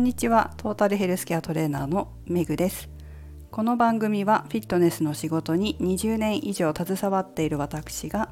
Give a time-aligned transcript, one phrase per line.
[0.00, 0.54] んにちは。
[0.56, 2.88] トータルヘルスケアトレーナーのメグです。
[3.50, 8.30] この番組はフィットネスの仕事に20年以上携わっている私が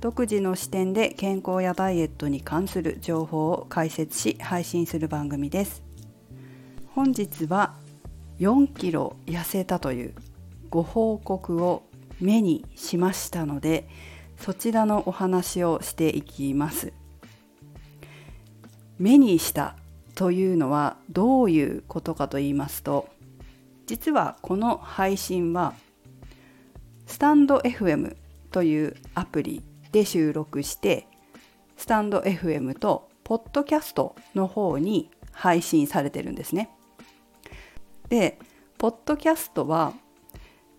[0.00, 5.84] 独自の視点で健康やダイエットに関する情報を解説し配信する番組です。
[6.88, 7.76] 本日は
[8.40, 10.14] 4キロ痩せたという
[10.68, 11.84] ご報告を
[12.20, 13.88] 目にしましたので
[14.40, 16.92] そちらのお話をしていきます。
[18.98, 19.76] 目にした
[20.14, 23.08] というのはどういうことかと言いますと
[23.86, 25.74] 実はこの配信は
[27.06, 28.16] スタンド FM
[28.50, 31.06] というアプリで収録して
[31.76, 36.70] スタンド FM とポッドキャストの方に配信されてるんですね。
[38.08, 38.38] で
[38.78, 39.92] ポッドキャストは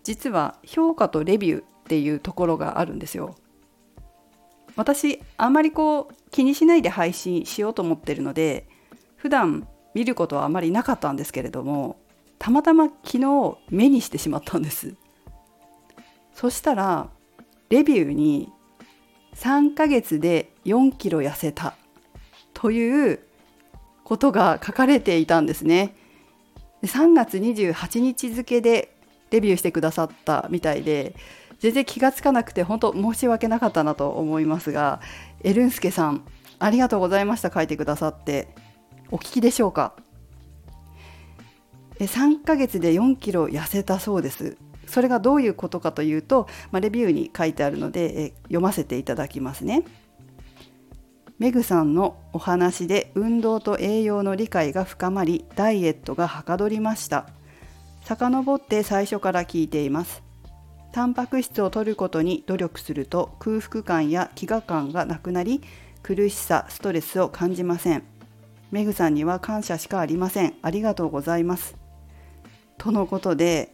[0.02, 3.36] 実は評価とレビューっていうところがあるんですよ。
[4.76, 8.68] 私あまりこう気にしないで配信しようと思ってるので
[9.16, 11.96] 普段見ることはあまりなかったんですけれども
[12.38, 14.94] たまたま昨日目にしてしまったんです。
[16.34, 17.08] そしたら
[17.70, 18.52] レビューに
[19.34, 21.74] 3ヶ月で4キロ痩せた
[22.52, 23.20] という
[24.04, 25.96] ことが書かれていたんですね。
[26.84, 28.94] 3月28日付で
[29.30, 31.14] レビューしてくださったみたいで
[31.58, 35.00] 全然気がつかなくて本当申し訳なかったなと思いますが
[35.42, 36.24] エルンスケさん
[36.58, 38.48] ありがとうございました書いてくださって
[39.10, 39.94] お聞きでしょうか
[41.98, 44.56] ？3ヶ月で4キロ痩せたそうです。
[44.86, 49.84] それがどういうことかというと、まあ、レビューに書いてあるのでえ読ませていただきますね。
[51.38, 57.28] メグさんのお話で運動と栄養の理解が深まりダイエットがはかどりました。
[58.04, 60.22] 遡って最初から聞いています。
[60.92, 65.60] タンパク質を摂ることに努力すると空腹感や飢餓感がなくなり
[66.02, 68.15] 苦しさストレスを感じません。
[68.70, 70.54] メグさんには感謝しかありません。
[70.62, 71.76] ありがとうございます。
[72.78, 73.72] とのことで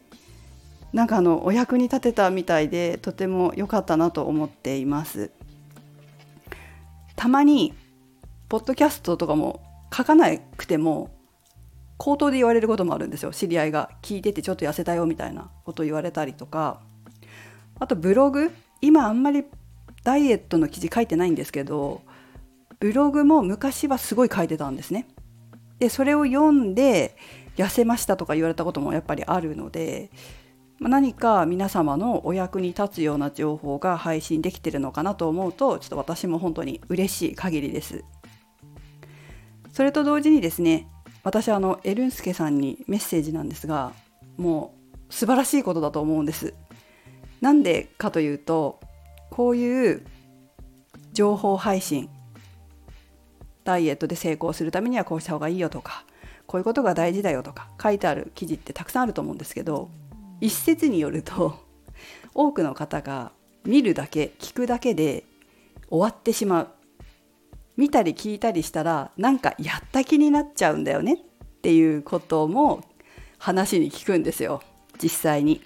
[0.92, 5.30] なんかあのお役に立てたみたいでとても良かったなと思っています。
[7.16, 7.72] たまに
[8.48, 9.62] ポッドキャストとかも
[9.94, 11.10] 書かなくても
[11.96, 13.32] 口頭で言われることもあるんですよ。
[13.32, 16.80] 知り合いが聞いててちょっと痩せたよみたいなこと言われたりとか。
[17.78, 19.44] あとブログ今あんまり
[20.04, 22.02] ダイエットの記事書いてないんですけど
[22.82, 25.06] ブログも昔はすごい書いてたんですね。
[25.78, 27.16] でそれを読んで
[27.56, 30.10] 痩せましたとか言われたこともやっぱりあるので
[30.80, 38.04] 何か皆様のお役に立つような情報が配信できてるのかなと思うとちょっと私も本当に嬉しい限りです。
[39.72, 40.88] それと同時にですね
[41.22, 43.92] 私あのエルンスケさんにメッセージなんですが
[44.36, 44.74] も
[45.08, 46.52] う素晴らしいことだと思うんです。
[47.40, 48.80] なんでかというと
[49.30, 50.04] こういう
[51.12, 52.08] 情報配信
[53.64, 56.04] ダイエットで成功するためにはこうした方がいいよとか
[56.46, 59.90] こういうことが大事だよとか書いてある記事ってたくさんあると思うんですけど
[60.40, 61.58] 一説によると
[62.34, 63.32] 多くの方が
[63.64, 65.24] 見るだけ聞くだけで
[65.88, 66.68] 終わってしまう。
[67.76, 71.18] 見たり聞いたりしたらなんかやった気になっちゃうんだよねっ
[71.62, 72.84] ていうことも
[73.38, 74.62] 話に聞くんですよ。
[75.02, 75.62] 実際に。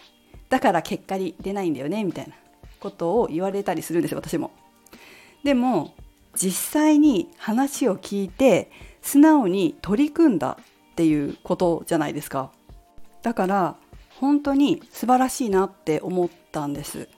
[0.49, 2.35] だから結果に出ないんだよねみたいな
[2.81, 4.53] ことを言われたりするんですよ私も。
[5.43, 5.95] でも
[6.37, 8.71] 実際に話を聞いて
[9.03, 12.51] 素直に取り組んだっていうことじゃないですか。
[13.23, 13.77] だから
[14.21, 17.09] 本当に素晴らしいなって思ったんです。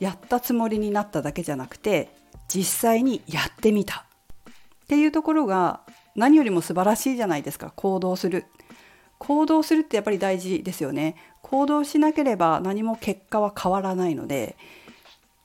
[0.00, 2.10] やったつもりになっただけじゃなくて
[2.48, 4.04] 実際にやってみた。
[4.84, 5.80] っていうところが
[6.14, 7.72] 何よりも素晴らしいじゃないですか。
[7.74, 8.44] 行動する。
[9.18, 11.16] 行動するってやっぱり大事ですよね。
[11.42, 14.56] 行動しなければ何も結果は変わらないので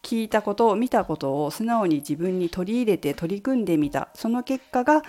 [0.01, 4.09] 聞いたことを見たことを素直に自分に取り入れて取り組んでみた。
[4.13, 5.03] その結果が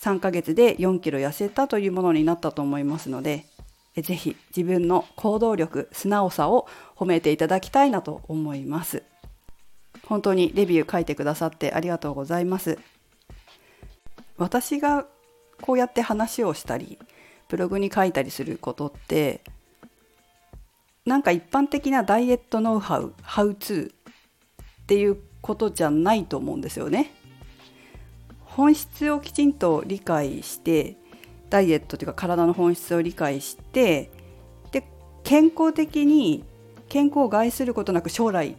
[0.00, 3.44] 3ヶ月で4キロ痩せたというものになったと思いますので
[3.94, 6.66] 是非自分の行動力素直さを
[6.96, 9.02] 褒めていただきたいなと思います。
[10.06, 12.78] 本当にレビュー書いてくださってありがとうございます。
[14.38, 15.06] 私が
[15.60, 16.98] こうやって話をしたり
[17.48, 19.42] ブログに書いたりすることって
[21.04, 23.99] なんか一般的なダイエットノウハウハウツー
[24.90, 27.12] っていうことじゃないと思うんですよね。
[28.40, 30.96] 本質をきちんと理解して
[31.48, 34.10] ダイエットというか体の本質を理解して
[34.72, 34.82] で
[35.22, 36.42] 健康的に
[36.88, 38.56] 健康を害することなく将来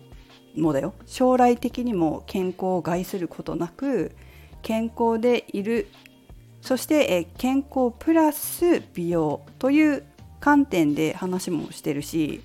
[0.56, 4.16] もだよ将来的にも健康を害することなく
[4.62, 5.90] 健康でいる
[6.62, 10.04] そして健康プラス美容という
[10.40, 12.42] 観点で話もしてるし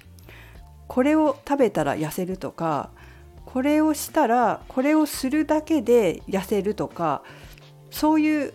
[0.88, 2.90] これを食べたら痩せるとか
[3.56, 7.22] これをしたらこれをするだけで痩せるとか
[7.90, 8.52] そういう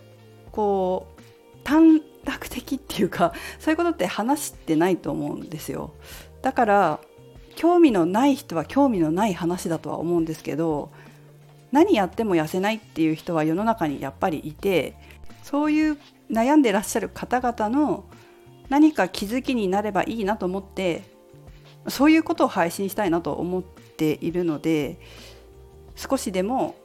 [0.51, 1.21] こう
[1.63, 5.95] 短絡的っていうかそういうことって話してないと思うんですよ。
[6.43, 6.99] だから
[7.55, 10.91] 興味のない人は興味のない話だとは思うんですけど
[11.71, 14.93] 何やっても痩せないっていう人は世の中にやっぱりいて
[15.41, 15.97] そういう
[16.29, 18.05] 悩んでらっしゃる方々の
[18.69, 21.05] 何か気づきになればいいなと思って
[21.87, 24.97] そういうことを配信したいなと思っているので
[25.95, 26.75] 少しでも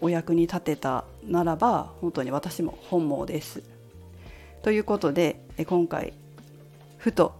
[0.00, 3.62] お役に立てたならば本当に私も本望です。
[4.62, 6.14] ということで今回
[6.96, 7.34] ふと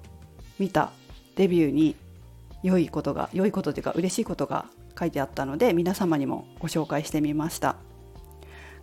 [0.58, 0.92] 見た
[1.36, 1.96] レビューに
[2.62, 4.66] 良いことが良いことというか嬉しいことが
[4.98, 7.76] 書いてあったので皆様にもご紹介してみました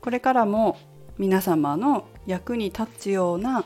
[0.02, 0.78] これからも
[1.18, 3.64] 皆様の役に立つような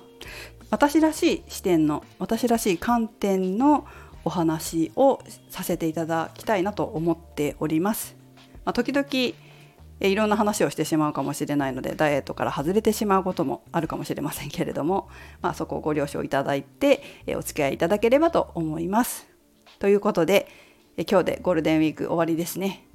[0.70, 3.88] 私らしい視点の私らしい観点の
[4.26, 5.20] お話を
[5.50, 8.18] させていただきたいなと思っております、
[8.66, 9.08] まあ、時々
[10.02, 15.10] いろんな話をしてしまうかもしれないのでダイエットから外れてしまうこともあるかもしれませんけれども、
[15.42, 17.02] まあ、そこをご了承いただいて
[17.38, 19.28] お付き合いいただければと思います。
[19.80, 20.48] ということで
[21.10, 22.86] 今日でゴールデンウィーク終わりですね。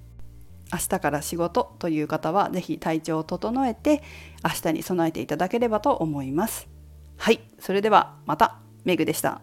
[0.73, 4.03] 明日から仕事という方は是非体調を整えて
[4.45, 6.69] 明日に備えていただければと思います。
[7.17, 9.41] はい、それではまたメグでした。